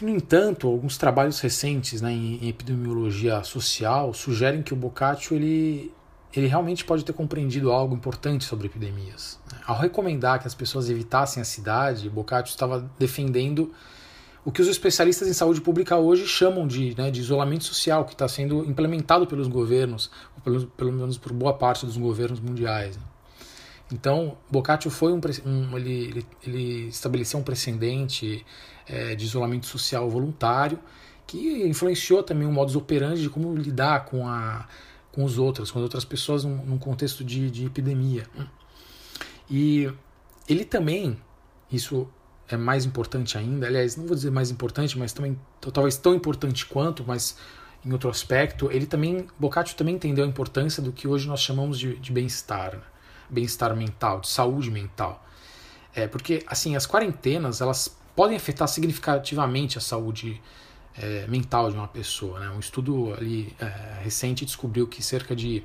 No 0.00 0.08
entanto, 0.08 0.66
alguns 0.66 0.96
trabalhos 0.96 1.38
recentes 1.40 2.00
né, 2.00 2.10
em, 2.10 2.44
em 2.44 2.48
epidemiologia 2.48 3.44
social 3.44 4.14
sugerem 4.14 4.62
que 4.62 4.72
o 4.72 4.76
Boccaccio 4.76 5.36
ele, 5.36 5.92
ele 6.32 6.46
realmente 6.46 6.84
pode 6.84 7.04
ter 7.04 7.12
compreendido 7.12 7.70
algo 7.70 7.94
importante 7.94 8.44
sobre 8.44 8.66
epidemias. 8.66 9.38
Né. 9.52 9.60
Ao 9.66 9.78
recomendar 9.78 10.40
que 10.40 10.46
as 10.46 10.54
pessoas 10.54 10.88
evitassem 10.88 11.42
a 11.42 11.44
cidade, 11.44 12.08
Boccaccio 12.08 12.52
estava 12.52 12.90
defendendo 12.98 13.72
o 14.46 14.52
que 14.52 14.62
os 14.62 14.68
especialistas 14.68 15.26
em 15.26 15.32
saúde 15.32 15.60
pública 15.60 15.96
hoje 15.96 16.24
chamam 16.24 16.68
de, 16.68 16.94
né, 16.96 17.10
de 17.10 17.20
isolamento 17.20 17.64
social, 17.64 18.04
que 18.04 18.12
está 18.12 18.28
sendo 18.28 18.64
implementado 18.64 19.26
pelos 19.26 19.48
governos, 19.48 20.08
ou 20.36 20.40
pelo, 20.40 20.66
pelo 20.68 20.92
menos 20.92 21.18
por 21.18 21.32
boa 21.32 21.52
parte 21.52 21.84
dos 21.84 21.96
governos 21.96 22.38
mundiais. 22.38 22.96
Né. 22.96 23.02
Então, 23.92 24.38
Boccaccio 24.48 24.88
foi 24.88 25.12
um, 25.12 25.20
um 25.44 25.76
ele, 25.76 25.90
ele, 25.90 26.26
ele, 26.46 26.88
estabeleceu 26.88 27.40
um 27.40 27.42
precedente 27.42 28.46
é, 28.86 29.16
de 29.16 29.24
isolamento 29.24 29.66
social 29.66 30.08
voluntário 30.08 30.78
que 31.26 31.66
influenciou 31.66 32.22
também 32.22 32.46
o 32.46 32.52
modus 32.52 32.76
operandi 32.76 33.22
de 33.22 33.28
como 33.28 33.52
lidar 33.52 34.04
com, 34.04 34.28
a, 34.28 34.68
com 35.10 35.24
os 35.24 35.38
outros, 35.38 35.72
com 35.72 35.80
as 35.80 35.82
outras 35.82 36.04
pessoas 36.04 36.44
num, 36.44 36.64
num 36.64 36.78
contexto 36.78 37.24
de, 37.24 37.50
de 37.50 37.66
epidemia. 37.66 38.28
E 39.50 39.90
ele 40.48 40.64
também, 40.64 41.18
isso 41.70 42.08
é 42.48 42.56
mais 42.56 42.84
importante 42.84 43.36
ainda, 43.36 43.66
aliás, 43.66 43.96
não 43.96 44.06
vou 44.06 44.14
dizer 44.14 44.30
mais 44.30 44.50
importante, 44.50 44.98
mas 44.98 45.12
também 45.12 45.38
talvez 45.72 45.96
tão 45.96 46.14
importante 46.14 46.64
quanto, 46.66 47.04
mas 47.04 47.36
em 47.84 47.92
outro 47.92 48.08
aspecto, 48.10 48.70
ele 48.70 48.86
também, 48.86 49.26
Boccaccio 49.38 49.76
também 49.76 49.94
entendeu 49.94 50.24
a 50.24 50.28
importância 50.28 50.82
do 50.82 50.92
que 50.92 51.06
hoje 51.06 51.28
nós 51.28 51.40
chamamos 51.40 51.78
de, 51.78 51.96
de 51.96 52.12
bem-estar, 52.12 52.74
né? 52.74 52.82
bem-estar 53.28 53.74
mental, 53.76 54.20
de 54.20 54.28
saúde 54.28 54.70
mental. 54.70 55.24
É, 55.94 56.06
porque, 56.06 56.44
assim, 56.46 56.76
as 56.76 56.86
quarentenas, 56.86 57.60
elas 57.60 57.96
podem 58.14 58.36
afetar 58.36 58.66
significativamente 58.68 59.78
a 59.78 59.80
saúde 59.80 60.40
é, 60.98 61.26
mental 61.26 61.70
de 61.70 61.76
uma 61.76 61.88
pessoa. 61.88 62.40
Né? 62.40 62.50
Um 62.50 62.58
estudo 62.58 63.14
ali 63.14 63.54
é, 63.60 64.02
recente 64.02 64.44
descobriu 64.44 64.86
que 64.86 65.02
cerca 65.02 65.34
de 65.34 65.62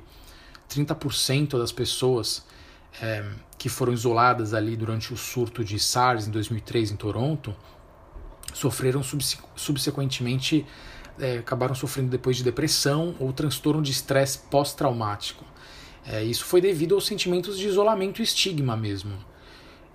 30% 0.70 1.58
das 1.58 1.72
pessoas 1.72 2.44
é, 3.00 3.24
que 3.56 3.68
foram 3.68 3.92
isoladas 3.92 4.52
ali 4.54 4.76
durante 4.76 5.12
o 5.12 5.16
surto 5.16 5.64
de 5.64 5.78
SARS 5.78 6.26
em 6.26 6.30
2003 6.30 6.92
em 6.92 6.96
Toronto 6.96 7.54
sofreram 8.52 9.02
subsequentemente 9.56 10.66
é, 11.18 11.38
acabaram 11.38 11.74
sofrendo 11.74 12.10
depois 12.10 12.36
de 12.36 12.44
depressão 12.44 13.14
ou 13.18 13.32
transtorno 13.32 13.82
de 13.82 13.90
estresse 13.90 14.38
pós-traumático. 14.50 15.44
É, 16.06 16.22
isso 16.22 16.44
foi 16.44 16.60
devido 16.60 16.94
aos 16.94 17.06
sentimentos 17.06 17.58
de 17.58 17.66
isolamento 17.66 18.20
e 18.20 18.24
estigma 18.24 18.76
mesmo. 18.76 19.12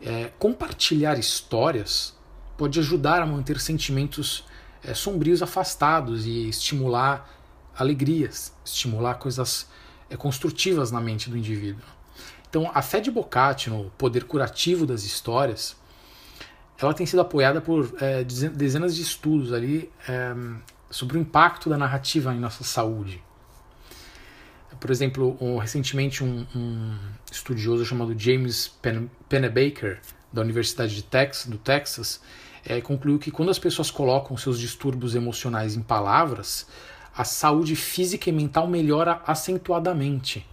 É, 0.01 0.32
compartilhar 0.38 1.18
histórias 1.18 2.16
pode 2.56 2.80
ajudar 2.80 3.22
a 3.22 3.25
manter 3.25 3.60
sentimentos 3.60 4.46
é, 4.84 4.94
sombrios 4.94 5.42
afastados 5.42 6.25
e 6.25 6.48
estimular 6.48 7.30
alegrias, 7.77 8.54
estimular 8.63 9.16
coisas 9.16 9.68
é, 10.10 10.16
construtivas 10.16 10.92
na 10.92 11.01
mente 11.01 11.30
do 11.30 11.38
indivíduo. 11.38 11.97
Então, 12.50 12.72
a 12.74 12.82
fé 12.82 13.00
de 13.00 13.12
Boccaccio 13.12 13.74
no 13.74 13.89
poder 13.92 14.24
curativo 14.24 14.86
das 14.86 15.04
histórias, 15.04 15.75
ela 16.80 16.94
tem 16.94 17.06
sido 17.06 17.20
apoiada 17.20 17.60
por 17.60 17.94
é, 18.00 18.24
dezenas 18.24 18.96
de 18.96 19.01
estudos 19.01 19.51
ali 19.51 19.92
é, 20.08 20.34
sobre 20.89 21.18
o 21.18 21.22
impacto 21.22 21.70
da 21.70 21.77
narrativa 21.77 22.34
em 22.34 22.39
nossa 22.39 22.63
saúde. 22.63 23.22
Por 24.80 24.92
exemplo, 24.92 25.36
um, 25.42 25.58
recentemente 25.58 26.24
um, 26.24 26.46
um, 26.56 26.96
estudioso 27.32 27.84
chamado 27.84 28.18
James 28.18 28.72
Pennebaker, 29.27 30.00
da 30.32 30.42
Universidade 30.42 30.94
de 30.94 31.04
Texas, 31.04 31.48
do 31.48 31.58
Texas, 31.58 32.22
é, 32.63 32.80
concluiu 32.80 33.18
que 33.18 33.32
quando 33.32 33.50
as 33.50 33.58
pessoas 33.58 33.89
colocam 33.89 34.38
seus 34.38 34.60
distúrbios 34.60 35.16
emocionais 35.16 35.75
em 35.75 35.82
palavras, 35.82 36.68
a 37.16 37.24
saúde 37.24 37.75
física 37.75 38.30
e 38.30 38.34
mental 38.34 38.68
melhora 38.68 39.22
acentuadamente. 39.25 40.46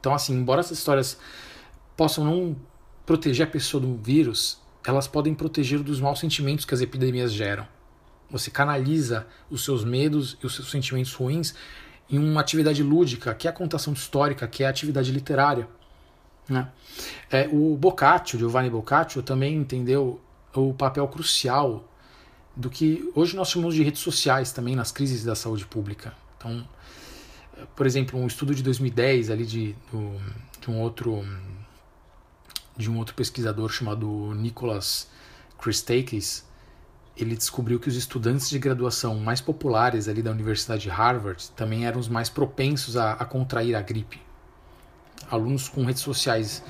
Então, 0.00 0.14
assim, 0.14 0.34
embora 0.34 0.60
essas 0.60 0.78
histórias 0.78 1.18
possam 1.96 2.24
não 2.24 2.56
proteger 3.04 3.46
a 3.46 3.50
pessoa 3.50 3.80
do 3.80 3.96
vírus, 3.96 4.58
elas 4.84 5.08
podem 5.08 5.34
proteger 5.34 5.82
dos 5.82 6.00
maus 6.00 6.18
sentimentos 6.18 6.64
que 6.64 6.74
as 6.74 6.80
epidemias 6.80 7.32
geram. 7.32 7.66
Você 8.30 8.50
canaliza 8.50 9.26
os 9.50 9.64
seus 9.64 9.84
medos 9.84 10.36
e 10.42 10.46
os 10.46 10.54
seus 10.54 10.70
sentimentos 10.70 11.12
ruins 11.12 11.54
em 12.10 12.18
uma 12.18 12.40
atividade 12.40 12.82
lúdica, 12.82 13.34
que 13.34 13.46
é 13.46 13.50
a 13.50 13.52
contação 13.52 13.92
histórica, 13.92 14.46
que 14.46 14.62
é 14.62 14.66
a 14.66 14.70
atividade 14.70 15.10
literária. 15.10 15.68
Né? 16.48 16.68
É, 17.30 17.48
o 17.52 17.76
Boccaccio, 17.76 18.38
Giovanni 18.38 18.70
Boccaccio, 18.70 19.22
também 19.22 19.56
entendeu 19.56 20.20
o 20.54 20.72
papel 20.72 21.06
crucial 21.08 21.84
do 22.54 22.70
que 22.70 23.10
hoje 23.14 23.36
nós 23.36 23.50
chamamos 23.50 23.74
de 23.74 23.82
redes 23.82 24.00
sociais 24.00 24.52
também 24.52 24.74
nas 24.74 24.90
crises 24.90 25.24
da 25.24 25.34
saúde 25.34 25.66
pública. 25.66 26.14
Então, 26.38 26.66
por 27.74 27.86
exemplo, 27.86 28.18
um 28.18 28.26
estudo 28.26 28.54
de 28.54 28.62
2010 28.62 29.30
ali 29.30 29.46
de, 29.46 29.76
do, 29.90 30.20
de 30.60 30.70
um 30.70 30.80
outro 30.80 31.24
de 32.76 32.90
um 32.90 32.98
outro 32.98 33.14
pesquisador 33.14 33.70
chamado 33.70 34.34
Nicholas 34.34 35.08
Christakis, 35.58 36.44
ele 37.16 37.34
descobriu 37.34 37.80
que 37.80 37.88
os 37.88 37.96
estudantes 37.96 38.50
de 38.50 38.58
graduação 38.58 39.14
mais 39.18 39.40
populares 39.40 40.08
ali 40.08 40.22
da 40.22 40.30
Universidade 40.30 40.82
de 40.82 40.90
Harvard 40.90 41.50
também 41.56 41.86
eram 41.86 41.98
os 41.98 42.08
mais 42.08 42.28
propensos 42.28 42.96
a, 42.96 43.12
a 43.12 43.24
contrair 43.24 43.74
a 43.74 43.80
gripe. 43.80 44.20
Alunos 45.30 45.68
com 45.68 45.84
redes 45.84 46.02
sociais 46.02 46.62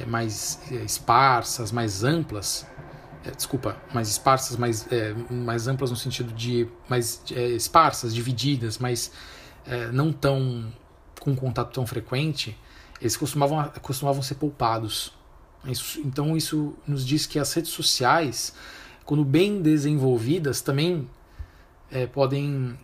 é, 0.00 0.06
mais 0.06 0.60
é, 0.72 0.76
esparsas, 0.76 1.70
mais 1.70 2.02
amplas, 2.02 2.66
é, 3.24 3.30
desculpa, 3.30 3.76
mais 3.92 4.08
esparsas, 4.08 4.56
mais, 4.56 4.88
mais 5.30 5.68
amplas 5.68 5.90
no 5.90 5.96
sentido 5.96 6.32
de 6.32 6.66
mais 6.88 7.22
esparsas, 7.30 8.14
divididas, 8.14 8.78
mais 8.78 9.12
é, 9.66 9.90
não 9.92 10.12
tão 10.12 10.72
com 11.20 11.36
contato 11.36 11.72
tão 11.72 11.86
frequente, 11.86 12.56
eles 13.00 13.16
costumavam, 13.16 13.70
costumavam 13.82 14.22
ser 14.22 14.36
poupados. 14.36 15.12
Isso, 15.64 16.00
então 16.00 16.36
isso 16.36 16.74
nos 16.86 17.06
diz 17.06 17.26
que 17.26 17.38
as 17.38 17.52
redes 17.52 17.70
sociais, 17.70 18.54
quando 19.04 19.24
bem 19.24 19.60
desenvolvidas, 19.60 20.62
também 20.62 21.08
é, 21.90 22.06
podem, 22.06 22.78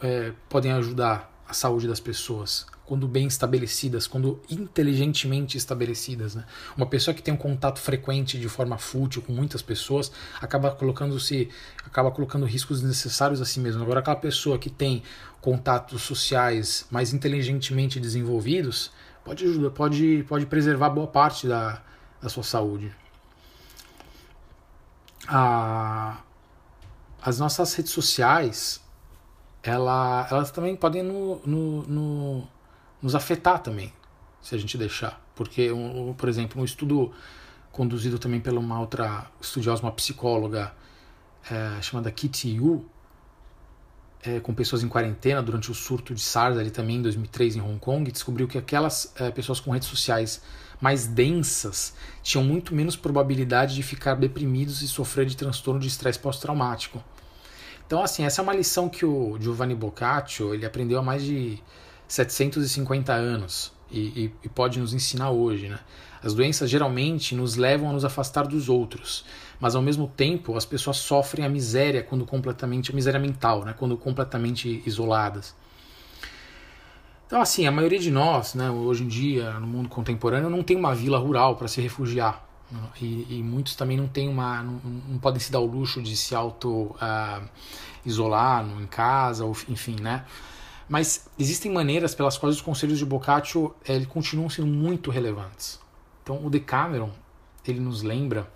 é, 0.00 0.32
podem 0.48 0.72
ajudar 0.72 1.33
a 1.48 1.52
saúde 1.52 1.86
das 1.86 2.00
pessoas 2.00 2.66
quando 2.86 3.08
bem 3.08 3.26
estabelecidas, 3.26 4.06
quando 4.06 4.40
inteligentemente 4.50 5.56
estabelecidas. 5.56 6.34
Né? 6.34 6.44
Uma 6.76 6.86
pessoa 6.86 7.14
que 7.14 7.22
tem 7.22 7.32
um 7.32 7.36
contato 7.36 7.80
frequente 7.80 8.38
de 8.38 8.48
forma 8.48 8.76
fútil 8.76 9.22
com 9.22 9.32
muitas 9.32 9.62
pessoas 9.62 10.12
acaba 10.40 10.70
colocando 10.70 11.18
se 11.18 11.48
acaba 11.84 12.10
colocando 12.10 12.44
riscos 12.44 12.80
desnecessários 12.80 13.40
a 13.40 13.44
si 13.44 13.58
mesmo. 13.58 13.82
Agora 13.82 14.00
aquela 14.00 14.16
pessoa 14.16 14.58
que 14.58 14.68
tem 14.68 15.02
contatos 15.40 16.02
sociais 16.02 16.86
mais 16.90 17.12
inteligentemente 17.12 17.98
desenvolvidos 17.98 18.90
pode 19.24 19.44
ajudar, 19.44 19.70
pode 19.70 20.24
pode 20.28 20.46
preservar 20.46 20.90
boa 20.90 21.06
parte 21.06 21.46
da, 21.46 21.82
da 22.20 22.28
sua 22.28 22.42
saúde. 22.42 22.94
A, 25.26 26.18
as 27.22 27.38
nossas 27.38 27.72
redes 27.72 27.92
sociais 27.92 28.83
ela, 29.64 30.28
elas 30.30 30.50
também 30.50 30.76
podem 30.76 31.02
no, 31.02 31.40
no, 31.46 31.82
no 31.84 32.48
nos 33.00 33.14
afetar 33.14 33.60
também, 33.60 33.92
se 34.42 34.54
a 34.54 34.58
gente 34.58 34.76
deixar. 34.76 35.20
Porque, 35.34 35.72
um, 35.72 36.12
por 36.12 36.28
exemplo, 36.28 36.60
um 36.60 36.64
estudo 36.64 37.12
conduzido 37.72 38.18
também 38.18 38.40
pela 38.40 38.60
uma 38.60 38.78
outra 38.78 39.26
estudiosa, 39.40 39.82
uma 39.82 39.90
psicóloga 39.90 40.72
é, 41.50 41.80
chamada 41.82 42.10
Kitty 42.10 42.56
Yu, 42.56 42.84
é, 44.22 44.38
com 44.40 44.54
pessoas 44.54 44.82
em 44.82 44.88
quarentena 44.88 45.42
durante 45.42 45.70
o 45.70 45.74
surto 45.74 46.14
de 46.14 46.20
SARS 46.20 46.56
ali 46.58 46.70
também 46.70 46.96
em 46.96 47.02
2003 47.02 47.56
em 47.56 47.60
Hong 47.60 47.78
Kong, 47.78 48.10
descobriu 48.10 48.46
que 48.46 48.56
aquelas 48.56 49.12
é, 49.16 49.30
pessoas 49.30 49.60
com 49.60 49.70
redes 49.70 49.88
sociais 49.88 50.42
mais 50.80 51.06
densas 51.06 51.94
tinham 52.22 52.44
muito 52.44 52.74
menos 52.74 52.96
probabilidade 52.96 53.74
de 53.74 53.82
ficar 53.82 54.14
deprimidos 54.14 54.82
e 54.82 54.88
sofrer 54.88 55.26
de 55.26 55.36
transtorno 55.36 55.80
de 55.80 55.88
estresse 55.88 56.18
pós-traumático. 56.18 57.02
Então, 57.86 58.02
assim, 58.02 58.24
essa 58.24 58.40
é 58.40 58.42
uma 58.42 58.54
lição 58.54 58.88
que 58.88 59.04
o 59.04 59.36
Giovanni 59.40 59.74
Boccaccio 59.74 60.54
ele 60.54 60.64
aprendeu 60.64 60.98
há 60.98 61.02
mais 61.02 61.22
de 61.22 61.62
750 62.08 63.12
anos 63.12 63.72
e, 63.90 64.00
e, 64.00 64.32
e 64.44 64.48
pode 64.48 64.78
nos 64.78 64.94
ensinar 64.94 65.30
hoje. 65.30 65.68
Né? 65.68 65.78
As 66.22 66.32
doenças 66.32 66.70
geralmente 66.70 67.34
nos 67.34 67.56
levam 67.56 67.90
a 67.90 67.92
nos 67.92 68.04
afastar 68.04 68.46
dos 68.46 68.68
outros, 68.68 69.24
mas 69.60 69.74
ao 69.74 69.82
mesmo 69.82 70.08
tempo 70.08 70.56
as 70.56 70.64
pessoas 70.64 70.96
sofrem 70.96 71.44
a 71.44 71.48
miséria 71.48 72.02
quando 72.02 72.24
completamente 72.24 72.90
a 72.90 72.94
miséria 72.94 73.20
mental, 73.20 73.64
né? 73.64 73.74
quando 73.76 73.96
completamente 73.96 74.82
isoladas. 74.86 75.54
Então, 77.26 77.40
assim, 77.40 77.66
a 77.66 77.72
maioria 77.72 77.98
de 77.98 78.10
nós, 78.10 78.54
né, 78.54 78.70
hoje 78.70 79.02
em 79.02 79.08
dia, 79.08 79.54
no 79.54 79.66
mundo 79.66 79.88
contemporâneo, 79.88 80.50
não 80.50 80.62
tem 80.62 80.76
uma 80.76 80.94
vila 80.94 81.18
rural 81.18 81.56
para 81.56 81.66
se 81.66 81.80
refugiar. 81.80 82.46
E, 83.00 83.38
e 83.38 83.42
muitos 83.42 83.74
também 83.74 83.96
não 83.96 84.08
têm 84.08 84.28
uma. 84.28 84.62
não, 84.62 84.80
não, 85.08 85.18
podem 85.18 85.40
se 85.40 85.50
dar 85.50 85.60
o 85.60 85.66
luxo 85.66 86.02
de 86.02 86.16
se 86.16 86.34
auto 86.34 86.96
uh, 86.96 87.48
isolar 88.04 88.66
em 88.80 88.86
casa, 88.86 89.44
ou, 89.44 89.56
enfim, 89.68 89.96
né? 90.00 90.24
Mas 90.88 91.28
existem 91.38 91.72
maneiras 91.72 92.14
pelas 92.14 92.36
quais 92.36 92.56
os 92.56 92.62
conselhos 92.62 92.98
de 92.98 93.06
Boccaccio 93.06 93.74
ele, 93.86 94.06
continuam 94.06 94.50
sendo 94.50 94.66
muito 94.66 95.10
relevantes. 95.10 95.80
Então 96.22 96.44
o 96.44 96.50
Decameron 96.50 97.10
ele 97.66 97.80
nos 97.80 98.02
lembra 98.02 98.50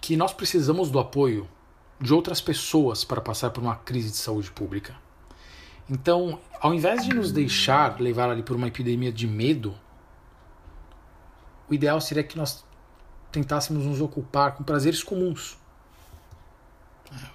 que 0.00 0.16
nós 0.16 0.32
precisamos 0.32 0.90
do 0.90 0.98
apoio 0.98 1.48
de 2.00 2.14
outras 2.14 2.40
pessoas 2.40 3.04
para 3.04 3.20
passar 3.20 3.50
por 3.50 3.62
uma 3.62 3.76
crise 3.76 4.10
de 4.10 4.16
saúde 4.16 4.50
pública. 4.50 4.94
Então, 5.90 6.38
ao 6.60 6.72
invés 6.74 7.04
de 7.04 7.14
nos 7.14 7.32
deixar 7.32 8.00
levar 8.00 8.30
ali 8.30 8.42
por 8.42 8.54
uma 8.54 8.68
epidemia 8.68 9.10
de 9.10 9.26
medo, 9.26 9.74
o 11.68 11.74
ideal 11.74 12.00
seria 12.00 12.22
que 12.24 12.36
nós 12.36 12.64
tentássemos 13.30 13.84
nos 13.84 14.00
ocupar 14.00 14.54
com 14.54 14.64
prazeres 14.64 15.02
comuns. 15.02 15.56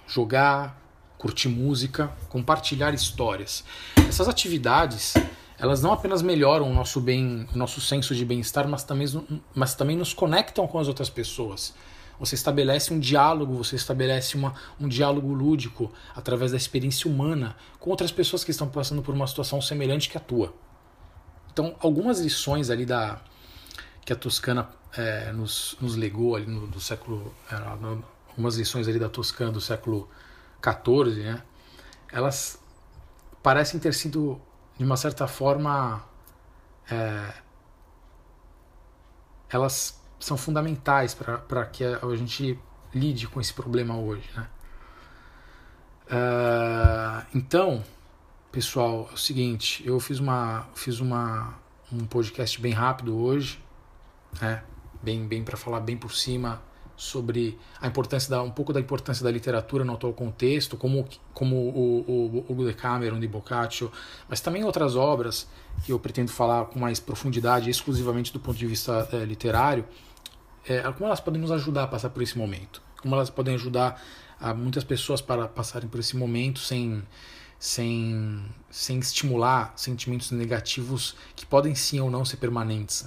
Jogar, 0.06 0.80
curtir 1.18 1.48
música, 1.48 2.12
compartilhar 2.28 2.92
histórias. 2.92 3.64
Essas 4.08 4.28
atividades, 4.28 5.14
elas 5.58 5.82
não 5.82 5.92
apenas 5.92 6.20
melhoram 6.20 6.70
o 6.70 6.74
nosso 6.74 7.00
bem, 7.00 7.46
o 7.54 7.58
nosso 7.58 7.80
senso 7.80 8.14
de 8.14 8.24
bem-estar, 8.24 8.68
mas 8.68 8.84
também, 8.84 9.06
mas 9.54 9.74
também 9.74 9.96
nos 9.96 10.12
conectam 10.12 10.66
com 10.66 10.78
as 10.78 10.88
outras 10.88 11.08
pessoas. 11.08 11.74
Você 12.18 12.34
estabelece 12.36 12.92
um 12.92 13.00
diálogo, 13.00 13.54
você 13.54 13.74
estabelece 13.74 14.36
uma, 14.36 14.54
um 14.80 14.86
diálogo 14.86 15.32
lúdico 15.32 15.92
através 16.14 16.52
da 16.52 16.56
experiência 16.56 17.10
humana 17.10 17.56
com 17.80 17.90
outras 17.90 18.12
pessoas 18.12 18.44
que 18.44 18.50
estão 18.50 18.68
passando 18.68 19.02
por 19.02 19.14
uma 19.14 19.26
situação 19.26 19.60
semelhante 19.60 20.08
que 20.08 20.16
a 20.16 20.20
tua. 20.20 20.54
Então, 21.52 21.74
algumas 21.80 22.20
lições 22.20 22.70
ali 22.70 22.84
da 22.86 23.20
que 24.04 24.12
a 24.12 24.16
Toscana 24.16 24.68
é, 24.96 25.32
nos, 25.32 25.76
nos 25.80 25.96
legou 25.96 26.36
ali 26.36 26.46
no, 26.46 26.66
do 26.66 26.80
século, 26.80 27.34
é, 27.50 27.54
algumas 28.28 28.56
lições 28.56 28.86
ali 28.86 28.98
da 28.98 29.08
Toscana 29.08 29.50
do 29.50 29.60
século 29.60 30.08
14, 30.60 31.22
né? 31.22 31.42
Elas 32.12 32.58
parecem 33.42 33.80
ter 33.80 33.94
sido 33.94 34.40
de 34.78 34.84
uma 34.84 34.96
certa 34.96 35.26
forma 35.26 36.02
é, 36.90 37.34
elas 39.48 40.00
são 40.18 40.36
fundamentais 40.36 41.14
para 41.14 41.66
que 41.66 41.84
a, 41.84 42.04
a, 42.04 42.16
gente 42.16 42.58
lide 42.94 43.28
com 43.28 43.40
esse 43.40 43.52
problema 43.52 43.96
hoje. 43.96 44.28
Né? 44.34 44.48
Uh, 46.06 47.26
então, 47.34 47.84
pessoal, 48.50 49.08
é 49.10 49.14
o 49.14 49.16
seguinte, 49.16 49.82
eu 49.86 49.98
fiz 50.00 50.18
uma 50.18 50.66
fiz 50.74 51.00
uma 51.00 51.54
um 51.92 52.04
podcast 52.06 52.60
bem 52.60 52.72
rápido 52.72 53.16
hoje, 53.16 53.63
né? 54.40 54.62
bem 55.02 55.26
bem 55.26 55.44
para 55.44 55.56
falar 55.56 55.80
bem 55.80 55.96
por 55.96 56.12
cima 56.14 56.62
sobre 56.96 57.58
a 57.80 57.86
importância 57.88 58.30
da 58.30 58.42
um 58.42 58.50
pouco 58.50 58.72
da 58.72 58.80
importância 58.80 59.24
da 59.24 59.30
literatura 59.30 59.84
no 59.84 59.94
atual 59.94 60.12
contexto, 60.12 60.76
como 60.76 61.06
como 61.32 61.56
o, 61.56 62.44
o, 62.48 62.52
o 62.52 62.64
Decameron 62.64 63.18
de 63.18 63.26
Boccaccio, 63.26 63.90
mas 64.28 64.40
também 64.40 64.64
outras 64.64 64.96
obras 64.96 65.48
que 65.84 65.92
eu 65.92 65.98
pretendo 65.98 66.30
falar 66.30 66.66
com 66.66 66.78
mais 66.78 67.00
profundidade, 67.00 67.68
exclusivamente 67.68 68.32
do 68.32 68.38
ponto 68.40 68.56
de 68.56 68.66
vista 68.66 69.08
é, 69.12 69.24
literário, 69.24 69.84
é, 70.66 70.80
como 70.92 71.06
elas 71.06 71.20
podem 71.20 71.40
nos 71.40 71.50
ajudar 71.50 71.84
a 71.84 71.86
passar 71.88 72.10
por 72.10 72.22
esse 72.22 72.38
momento, 72.38 72.80
como 73.02 73.14
elas 73.14 73.28
podem 73.28 73.54
ajudar 73.54 74.00
a 74.40 74.54
muitas 74.54 74.84
pessoas 74.84 75.20
para 75.20 75.48
passarem 75.48 75.88
por 75.88 75.98
esse 76.00 76.16
momento 76.16 76.60
sem 76.60 77.02
sem 77.58 78.44
sem 78.70 78.98
estimular 78.98 79.72
sentimentos 79.74 80.30
negativos 80.30 81.16
que 81.34 81.46
podem 81.46 81.74
sim 81.74 81.98
ou 81.98 82.10
não 82.10 82.24
ser 82.24 82.36
permanentes. 82.36 83.06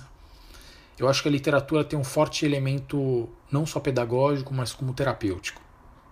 Eu 1.00 1.08
acho 1.08 1.22
que 1.22 1.28
a 1.28 1.32
literatura 1.32 1.84
tem 1.84 1.98
um 1.98 2.04
forte 2.04 2.46
elemento 2.46 3.30
não 3.52 3.66
só 3.66 3.80
pedagógico, 3.80 4.54
mas 4.54 4.74
como 4.74 4.94
terapêutico. 4.94 5.62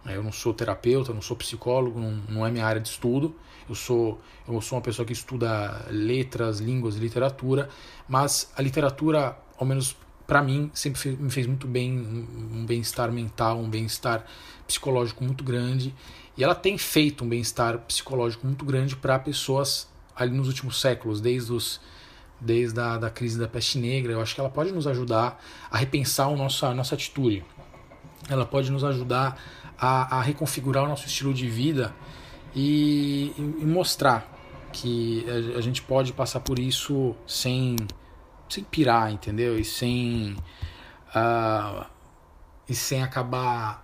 Eu 0.06 0.21
não 0.21 0.32
sou 0.32 0.54
terapeuta, 0.54 1.12
não 1.12 1.21
sou 1.21 1.36
psicólogo, 1.36 2.00
não, 2.00 2.12
não 2.30 2.45
é 2.45 2.52
minha 2.52 2.65
área 2.65 2.80
de 2.80 2.89
estudo. 2.89 3.36
Eu 3.67 3.74
sou, 3.74 4.21
eu 4.48 4.62
sou 4.62 4.78
uma 4.78 4.82
pessoa 4.84 5.06
que 5.06 5.13
estuda 5.13 5.88
letras, 5.89 6.60
línguas, 6.60 6.95
literatura, 6.95 7.67
mas 8.08 8.52
a 8.56 8.62
literatura, 8.62 9.36
ao 9.58 9.65
menos 9.65 9.98
para 10.28 10.41
mim, 10.41 10.69
sempre 10.74 11.17
me 11.17 11.30
fez 11.30 11.48
muito 11.48 11.67
bem, 11.67 11.98
um 12.52 12.65
bem-estar 12.65 13.12
mental, 13.12 13.60
um 13.60 13.69
bem-estar 13.69 14.26
psicológico 14.67 15.24
muito 15.24 15.43
grande. 15.43 15.93
E 16.38 16.43
ela 16.43 16.54
tem 16.54 16.78
feito 16.78 17.24
um 17.24 17.30
bem-estar 17.30 17.80
psicológico 17.80 18.45
muito 18.45 18.65
grande 18.65 18.95
para 18.95 19.17
pessoas 19.17 19.88
ali 20.15 20.36
nos 20.36 20.48
últimos 20.48 20.80
séculos, 20.80 21.19
desde 21.19 21.52
os 21.52 21.80
desde 22.39 22.80
a 22.80 22.98
da 22.98 23.10
crise 23.10 23.39
da 23.39 23.48
peste 23.48 23.78
negra. 23.78 24.12
Eu 24.12 24.21
acho 24.21 24.34
que 24.34 24.39
ela 24.39 24.50
pode 24.50 24.71
nos 24.71 24.88
ajudar 24.88 25.41
a 25.69 25.78
repensar 25.78 26.28
o 26.28 26.36
nosso, 26.36 26.65
a 26.65 26.74
nossa 26.74 26.95
atitude. 26.95 27.43
Ela 28.30 28.45
pode 28.45 28.71
nos 28.71 28.84
ajudar 28.84 29.39
a, 29.78 30.17
a 30.17 30.21
reconfigurar 30.21 30.84
o 30.84 30.88
nosso 30.88 31.06
estilo 31.06 31.34
de 31.34 31.48
vida 31.48 31.93
e, 32.56 33.34
e 33.38 33.65
mostrar 33.65 34.32
que 34.71 35.26
a, 35.30 35.58
a 35.58 35.62
gente 35.62 35.82
pode 35.82 36.13
passar 36.13 36.39
por 36.39 36.60
isso 36.60 37.15
sem 37.28 37.76
sem 38.48 38.63
pirar, 38.63 39.12
entendeu? 39.12 39.58
E 39.58 39.63
sem 39.63 40.36
uh, 41.15 41.86
e 42.67 42.76
sem 42.76 43.04
acabar 43.04 43.84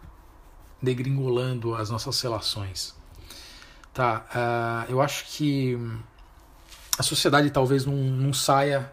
degringolando 0.81 1.75
as 1.75 1.89
nossas 1.89 2.19
relações. 2.21 2.95
Tá, 3.93 4.25
uh, 4.87 4.91
eu 4.91 5.01
acho 5.01 5.25
que 5.25 5.77
a 6.97 7.03
sociedade 7.03 7.49
talvez 7.49 7.85
não, 7.85 7.95
não 7.95 8.33
saia 8.33 8.91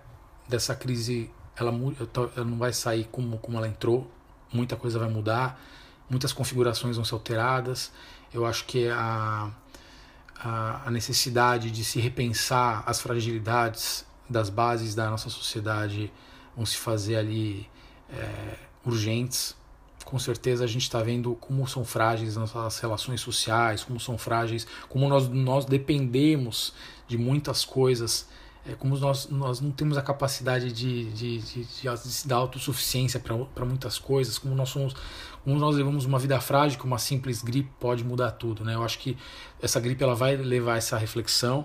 dessa 0.48 0.74
crise, 0.74 1.30
ela, 1.56 1.72
ela 2.36 2.44
não 2.44 2.58
vai 2.58 2.72
sair 2.72 3.08
como, 3.10 3.38
como 3.38 3.58
ela 3.58 3.68
entrou, 3.68 4.10
muita 4.52 4.76
coisa 4.76 4.98
vai 4.98 5.08
mudar, 5.08 5.60
muitas 6.08 6.32
configurações 6.32 6.96
vão 6.96 7.04
ser 7.04 7.14
alteradas. 7.14 7.92
Eu 8.32 8.46
acho 8.46 8.64
que 8.64 8.88
a, 8.88 9.50
a, 10.38 10.82
a 10.86 10.90
necessidade 10.90 11.70
de 11.70 11.84
se 11.84 12.00
repensar 12.00 12.82
as 12.86 13.00
fragilidades 13.00 14.06
das 14.28 14.50
bases 14.50 14.94
da 14.94 15.10
nossa 15.10 15.30
sociedade 15.30 16.12
vão 16.54 16.64
se 16.64 16.76
fazer 16.76 17.16
ali 17.16 17.68
é, 18.10 18.56
urgentes. 18.84 19.56
Com 20.04 20.18
certeza 20.18 20.64
a 20.64 20.66
gente 20.66 20.82
está 20.82 21.02
vendo 21.02 21.34
como 21.34 21.66
são 21.66 21.84
frágeis 21.84 22.36
nossas 22.36 22.78
relações 22.78 23.20
sociais, 23.20 23.84
como 23.84 24.00
são 24.00 24.16
frágeis, 24.16 24.66
como 24.88 25.08
nós, 25.08 25.28
nós 25.28 25.64
dependemos 25.66 26.72
de 27.08 27.18
muitas 27.18 27.64
coisas, 27.64 28.28
é, 28.68 28.74
como 28.74 28.96
nós, 28.98 29.28
nós 29.28 29.60
não 29.60 29.70
temos 29.70 29.96
a 29.96 30.02
capacidade 30.02 30.70
de, 30.70 31.10
de, 31.10 31.38
de, 31.38 31.64
de, 31.64 32.28
dar 32.28 32.36
autossuficiência 32.36 33.18
para 33.18 33.64
muitas 33.64 33.98
coisas, 33.98 34.38
como 34.38 34.54
nós 34.54 34.68
somos, 34.68 34.94
como 35.42 35.58
nós 35.58 35.74
levamos 35.74 36.04
uma 36.04 36.18
vida 36.18 36.38
frágil, 36.40 36.78
uma 36.84 36.98
simples 36.98 37.42
gripe 37.42 37.70
pode 37.80 38.04
mudar 38.04 38.32
tudo. 38.32 38.64
Né? 38.64 38.74
Eu 38.74 38.84
acho 38.84 38.98
que 38.98 39.16
essa 39.60 39.80
gripe 39.80 40.04
ela 40.04 40.14
vai 40.14 40.36
levar 40.36 40.76
essa 40.76 40.96
reflexão 40.96 41.64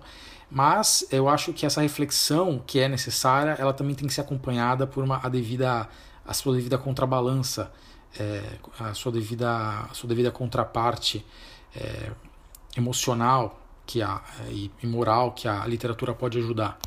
mas 0.56 1.04
eu 1.10 1.28
acho 1.28 1.52
que 1.52 1.66
essa 1.66 1.82
reflexão 1.82 2.62
que 2.68 2.80
é 2.80 2.88
necessária, 2.88 3.56
ela 3.58 3.74
também 3.74 3.96
tem 3.96 4.08
que 4.08 4.14
ser 4.14 4.22
acompanhada 4.22 4.86
por 4.86 5.04
uma 5.04 5.20
a 5.24 5.28
devida 5.28 5.90
a 6.24 6.34
sua 6.34 6.54
devida 6.54 6.78
contrabalança, 6.78 7.72
é, 8.20 8.60
a 8.80 8.94
sua 8.94 9.12
devida 9.12 9.50
a 9.50 9.94
sua 9.94 10.08
devida 10.08 10.30
contraparte 10.30 11.26
é, 11.76 12.12
emocional 12.78 13.63
que 13.94 14.02
a 14.02 14.24
e, 14.50 14.72
e, 14.82 14.88
moral 14.88 15.34
que 15.34 15.48
a 15.48 15.68
literatura 15.68 16.16
pode 16.16 16.40
ajudar, 16.40 16.80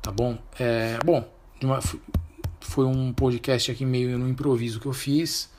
tá 0.00 0.10
bom? 0.10 0.38
É, 0.58 0.98
bom, 1.04 1.30
uma, 1.62 1.78
foi 2.58 2.86
um 2.86 3.12
podcast 3.12 3.70
aqui 3.70 3.84
meio 3.84 4.18
no 4.18 4.26
improviso 4.26 4.80
que 4.80 4.86
eu 4.86 4.94
fiz, 4.94 5.50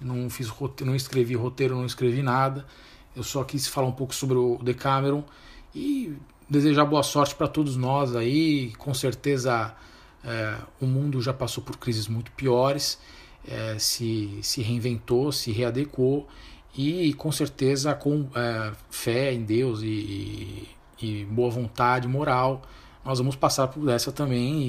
não 0.00 0.30
fiz 0.30 0.48
roteiro, 0.48 0.90
não 0.90 0.96
escrevi 0.96 1.34
roteiro, 1.34 1.76
não 1.76 1.84
escrevi 1.84 2.22
nada. 2.22 2.66
Eu 3.14 3.22
só 3.22 3.44
quis 3.44 3.68
falar 3.68 3.88
um 3.88 3.92
pouco 3.92 4.14
sobre 4.14 4.38
o 4.38 4.58
Decameron 4.62 5.22
e 5.74 6.16
desejar 6.48 6.86
boa 6.86 7.02
sorte 7.02 7.34
para 7.34 7.46
todos 7.46 7.76
nós 7.76 8.16
aí. 8.16 8.72
Com 8.78 8.94
certeza 8.94 9.74
é, 10.24 10.56
o 10.80 10.86
mundo 10.86 11.20
já 11.20 11.34
passou 11.34 11.62
por 11.62 11.76
crises 11.76 12.08
muito 12.08 12.32
piores, 12.32 12.98
é, 13.46 13.78
se, 13.78 14.38
se 14.40 14.62
reinventou, 14.62 15.30
se 15.30 15.52
readequou 15.52 16.26
e 16.76 17.12
com 17.14 17.30
certeza 17.30 17.94
com 17.94 18.28
é, 18.34 18.72
fé 18.90 19.32
em 19.32 19.42
Deus 19.42 19.82
e, 19.82 20.68
e, 21.00 21.24
boa 21.26 21.50
vontade 21.50 22.08
moral 22.08 22.62
nós 23.04 23.18
vamos 23.18 23.36
passar 23.36 23.68
por 23.68 23.88
essa 23.88 24.12
também 24.12 24.62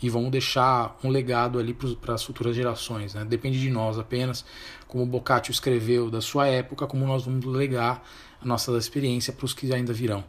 e, 0.00 0.06
e 0.06 0.10
vamos 0.10 0.30
deixar 0.30 0.96
um 1.02 1.08
legado 1.08 1.58
ali 1.58 1.74
para 1.74 2.14
as 2.14 2.22
futuras 2.22 2.54
gerações. 2.54 3.14
Né? 3.14 3.24
Depende 3.24 3.58
de 3.58 3.70
nós 3.70 3.98
apenas, 3.98 4.44
como 4.86 5.06
Boccaccio 5.06 5.50
escreveu 5.50 6.10
da 6.10 6.20
sua 6.20 6.46
época, 6.46 6.86
como 6.86 7.06
nós 7.06 7.24
vamos 7.24 7.44
legar 7.46 8.06
a 8.40 8.44
nossa 8.44 8.72
experiência 8.76 9.32
para 9.32 9.46
os 9.46 9.54
que 9.54 9.72
ainda 9.72 9.92
virão. 9.92 10.22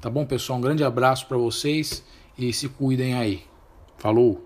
Tá 0.00 0.10
bom, 0.10 0.26
pessoal? 0.26 0.58
Um 0.58 0.62
grande 0.62 0.82
abraço 0.82 1.26
para 1.26 1.36
vocês 1.36 2.04
e 2.36 2.52
se 2.52 2.68
cuidem 2.68 3.14
aí. 3.14 3.44
Falou! 3.96 4.42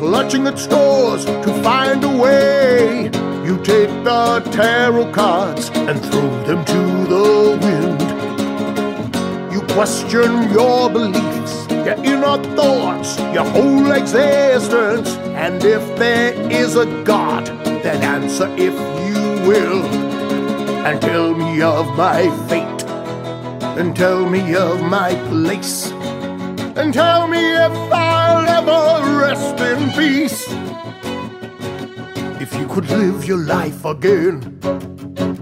Clutching 0.00 0.46
at 0.46 0.58
straws 0.58 1.24
to 1.24 1.62
find 1.62 2.02
a 2.04 2.08
way. 2.08 3.04
You 3.44 3.56
take 3.62 3.92
the 4.02 4.40
tarot 4.50 5.12
cards 5.12 5.70
and 5.74 6.00
throw 6.06 6.30
them 6.44 6.64
to 6.64 6.82
the 7.14 7.28
wind. 7.62 8.00
You 9.52 9.60
question 9.74 10.50
your 10.52 10.90
beliefs 10.90 11.30
your 11.84 12.04
inner 12.04 12.36
thoughts, 12.56 13.18
your 13.34 13.44
whole 13.44 13.92
existence. 13.92 15.16
And 15.34 15.62
if 15.64 15.82
there 15.98 16.32
is 16.50 16.76
a 16.76 16.86
God, 17.04 17.46
then 17.64 18.02
answer 18.02 18.48
if 18.56 18.74
you 19.08 19.48
will. 19.48 19.84
And 20.86 21.00
tell 21.00 21.34
me 21.34 21.62
of 21.62 21.86
my 21.96 22.22
fate. 22.48 22.84
And 23.78 23.96
tell 23.96 24.28
me 24.28 24.54
of 24.54 24.82
my 24.82 25.14
place. 25.28 25.92
And 26.76 26.94
tell 26.94 27.26
me 27.26 27.38
if 27.38 27.72
I'll 27.92 28.46
ever 28.48 29.18
rest 29.18 29.60
in 29.60 29.90
peace. 29.90 30.46
If 32.40 32.54
you 32.54 32.66
could 32.68 32.88
live 32.88 33.24
your 33.24 33.38
life 33.38 33.84
again, 33.84 34.58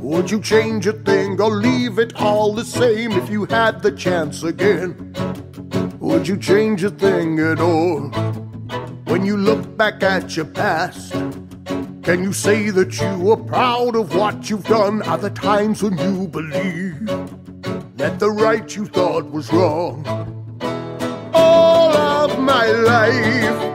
would 0.01 0.31
you 0.31 0.41
change 0.41 0.87
a 0.87 0.93
thing 0.93 1.41
or 1.41 1.51
leave 1.51 1.99
it 1.99 2.15
all 2.17 2.55
the 2.55 2.65
same 2.65 3.13
if 3.13 3.29
you 3.29 3.45
had 3.45 3.83
the 3.83 3.93
chance 3.93 4.43
again? 4.43 5.15
Would 6.01 6.27
you 6.27 6.37
change 6.37 6.83
a 6.83 6.91
thing 6.91 7.39
at 7.39 7.61
all? 7.61 8.09
When 9.05 9.27
you 9.27 9.37
look 9.37 9.77
back 9.77 10.03
at 10.03 10.35
your 10.35 10.47
past, 10.47 11.13
can 12.03 12.23
you 12.23 12.33
say 12.33 12.71
that 12.71 12.99
you 12.99 13.33
are 13.33 13.37
proud 13.37 13.97
of 13.97 14.15
what 14.15 14.49
you've 14.49 14.65
done? 14.65 15.03
Are 15.03 15.19
the 15.19 15.31
times 15.31 15.83
when 15.83 15.99
you 15.99 16.27
believe 16.27 17.07
that 17.99 18.19
the 18.19 18.31
right 18.31 18.75
you 18.75 18.87
thought 18.87 19.31
was 19.31 19.53
wrong? 19.53 20.38
my 22.49 22.73
life. 22.73 23.68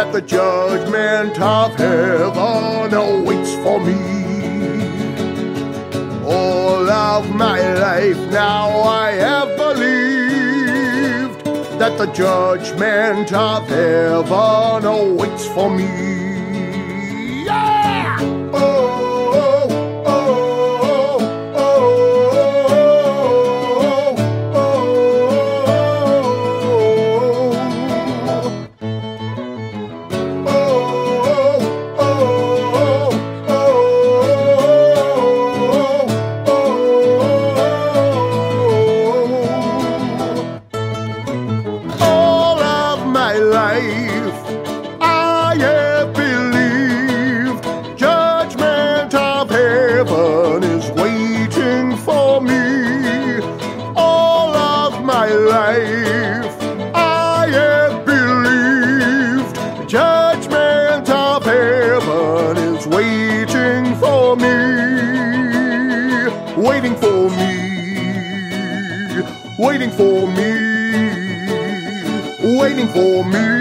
That 0.00 0.12
the 0.14 0.22
judgment 0.22 1.38
of 1.38 1.74
heaven 1.74 2.94
awaits 2.94 3.52
for 3.56 3.78
me. 3.84 4.00
All 6.24 6.88
of 6.88 7.34
my 7.34 7.60
life 7.74 8.16
now 8.30 8.80
I 8.80 9.10
have 9.10 9.54
believed 9.58 11.44
that 11.78 11.98
the 11.98 12.06
judgment 12.14 13.30
of 13.30 13.68
heaven 13.68 14.86
awaits 14.86 15.46
for 15.48 15.68
me. 15.68 16.19
waiting 72.80 72.88
for 72.94 73.24
me. 73.24 73.59